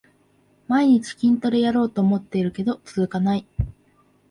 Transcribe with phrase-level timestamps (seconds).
[0.67, 3.45] 毎日筋トレやろうと思ってるけど続かない